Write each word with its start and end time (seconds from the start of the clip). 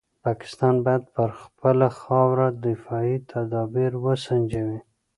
پاکستان 0.25 0.75
باید 0.85 1.03
پر 1.15 1.29
خپله 1.41 1.87
خاوره 2.01 2.49
دفاعي 2.67 3.15
تدابیر 3.31 3.93
وسنجوي. 4.03 4.79